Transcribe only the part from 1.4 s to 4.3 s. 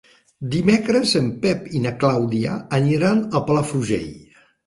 Pep i na Clàudia aniran a Palafrugell.